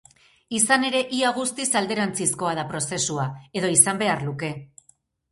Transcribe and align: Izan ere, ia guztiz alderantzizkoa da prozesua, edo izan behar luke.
Izan 0.59 0.85
ere, 0.85 1.01
ia 1.17 1.33
guztiz 1.35 1.67
alderantzizkoa 1.81 2.53
da 2.59 2.63
prozesua, 2.71 3.27
edo 3.61 3.69
izan 3.75 4.01
behar 4.03 4.25
luke. 4.31 4.51